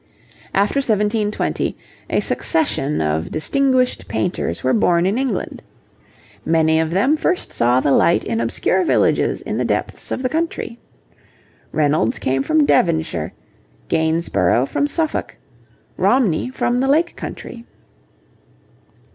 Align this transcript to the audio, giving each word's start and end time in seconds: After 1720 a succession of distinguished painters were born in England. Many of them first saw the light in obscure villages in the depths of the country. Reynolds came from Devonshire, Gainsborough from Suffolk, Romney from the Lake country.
After 0.55 0.77
1720 0.79 1.77
a 2.09 2.21
succession 2.21 3.01
of 3.01 3.29
distinguished 3.29 4.07
painters 4.07 4.63
were 4.63 4.73
born 4.73 5.05
in 5.05 5.19
England. 5.19 5.61
Many 6.43 6.79
of 6.79 6.89
them 6.89 7.15
first 7.15 7.53
saw 7.53 7.79
the 7.81 7.91
light 7.91 8.23
in 8.23 8.41
obscure 8.41 8.83
villages 8.83 9.41
in 9.41 9.59
the 9.59 9.63
depths 9.63 10.09
of 10.11 10.23
the 10.23 10.27
country. 10.27 10.79
Reynolds 11.71 12.17
came 12.17 12.41
from 12.41 12.65
Devonshire, 12.65 13.33
Gainsborough 13.89 14.65
from 14.65 14.87
Suffolk, 14.87 15.37
Romney 15.97 16.49
from 16.49 16.79
the 16.79 16.87
Lake 16.87 17.15
country. 17.15 17.67